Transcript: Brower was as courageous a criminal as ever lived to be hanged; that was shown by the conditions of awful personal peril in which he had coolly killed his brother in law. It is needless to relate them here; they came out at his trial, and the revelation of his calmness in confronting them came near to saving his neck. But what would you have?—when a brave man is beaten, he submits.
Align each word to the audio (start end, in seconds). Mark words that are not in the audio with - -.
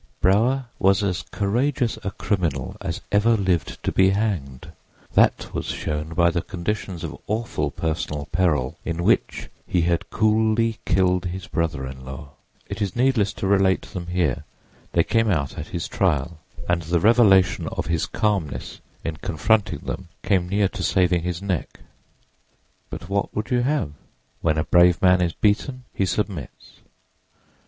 Brower 0.19 0.65
was 0.79 1.03
as 1.03 1.21
courageous 1.31 1.99
a 2.03 2.09
criminal 2.09 2.75
as 2.81 3.01
ever 3.11 3.37
lived 3.37 3.83
to 3.83 3.91
be 3.91 4.09
hanged; 4.09 4.71
that 5.13 5.53
was 5.53 5.67
shown 5.67 6.15
by 6.15 6.31
the 6.31 6.41
conditions 6.41 7.03
of 7.03 7.15
awful 7.27 7.69
personal 7.69 8.25
peril 8.31 8.79
in 8.83 9.03
which 9.03 9.47
he 9.67 9.81
had 9.81 10.09
coolly 10.09 10.79
killed 10.87 11.25
his 11.25 11.45
brother 11.45 11.85
in 11.85 12.03
law. 12.03 12.31
It 12.67 12.81
is 12.81 12.95
needless 12.95 13.31
to 13.33 13.45
relate 13.47 13.83
them 13.83 14.07
here; 14.07 14.43
they 14.93 15.03
came 15.03 15.29
out 15.29 15.55
at 15.55 15.67
his 15.67 15.87
trial, 15.87 16.39
and 16.67 16.81
the 16.81 16.99
revelation 16.99 17.67
of 17.67 17.85
his 17.85 18.07
calmness 18.07 18.81
in 19.03 19.17
confronting 19.17 19.81
them 19.85 20.07
came 20.23 20.49
near 20.49 20.67
to 20.69 20.81
saving 20.81 21.21
his 21.21 21.43
neck. 21.43 21.79
But 22.89 23.07
what 23.07 23.35
would 23.35 23.51
you 23.51 23.59
have?—when 23.61 24.57
a 24.57 24.63
brave 24.63 24.99
man 24.99 25.21
is 25.21 25.33
beaten, 25.33 25.83
he 25.93 26.07
submits. 26.07 26.79